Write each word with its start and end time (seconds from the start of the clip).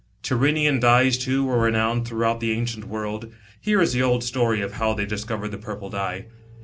Tyrian 0.23 0.79
dyes, 0.79 1.15
too, 1.15 1.45
were 1.45 1.59
renowned 1.59 2.07
throughout 2.07 2.39
the 2.39 2.53
ancient 2.53 2.85
world. 2.87 3.31
Here 3.59 3.79
is 3.79 3.93
the 3.93 4.01
old 4.01 4.23
story 4.23 4.59
of 4.59 4.73
how 4.73 4.95
they 4.95 5.05
discovered 5.05 5.49
the 5.51 5.59
purple 5.59 5.91
dye. 5.91 6.25